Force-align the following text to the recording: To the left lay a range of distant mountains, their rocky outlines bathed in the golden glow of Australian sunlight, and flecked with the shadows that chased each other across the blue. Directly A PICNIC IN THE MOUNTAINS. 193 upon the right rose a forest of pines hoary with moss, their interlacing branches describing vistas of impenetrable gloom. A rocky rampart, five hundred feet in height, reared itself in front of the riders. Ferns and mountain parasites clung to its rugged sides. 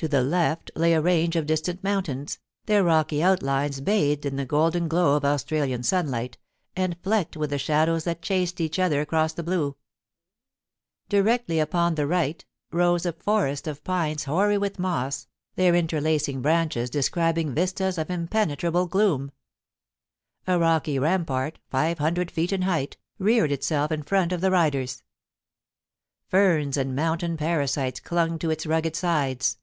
To 0.00 0.08
the 0.08 0.22
left 0.22 0.70
lay 0.74 0.94
a 0.94 1.00
range 1.02 1.36
of 1.36 1.44
distant 1.44 1.84
mountains, 1.84 2.38
their 2.64 2.82
rocky 2.82 3.22
outlines 3.22 3.82
bathed 3.82 4.24
in 4.24 4.36
the 4.36 4.46
golden 4.46 4.88
glow 4.88 5.14
of 5.14 5.26
Australian 5.26 5.82
sunlight, 5.82 6.38
and 6.74 6.96
flecked 7.02 7.36
with 7.36 7.50
the 7.50 7.58
shadows 7.58 8.04
that 8.04 8.22
chased 8.22 8.62
each 8.62 8.78
other 8.78 9.02
across 9.02 9.34
the 9.34 9.42
blue. 9.42 9.76
Directly 11.10 11.58
A 11.60 11.66
PICNIC 11.66 11.68
IN 11.90 11.94
THE 11.96 12.06
MOUNTAINS. 12.06 12.44
193 12.70 12.80
upon 12.80 12.80
the 12.80 12.80
right 12.80 12.90
rose 12.90 13.04
a 13.04 13.12
forest 13.12 13.66
of 13.66 13.84
pines 13.84 14.24
hoary 14.24 14.56
with 14.56 14.78
moss, 14.78 15.28
their 15.56 15.74
interlacing 15.74 16.40
branches 16.40 16.88
describing 16.88 17.52
vistas 17.54 17.98
of 17.98 18.08
impenetrable 18.08 18.86
gloom. 18.86 19.32
A 20.46 20.58
rocky 20.58 20.98
rampart, 20.98 21.58
five 21.68 21.98
hundred 21.98 22.30
feet 22.30 22.54
in 22.54 22.62
height, 22.62 22.96
reared 23.18 23.52
itself 23.52 23.92
in 23.92 24.02
front 24.02 24.32
of 24.32 24.40
the 24.40 24.50
riders. 24.50 25.02
Ferns 26.26 26.78
and 26.78 26.96
mountain 26.96 27.36
parasites 27.36 28.00
clung 28.00 28.38
to 28.38 28.48
its 28.48 28.64
rugged 28.64 28.96
sides. 28.96 29.58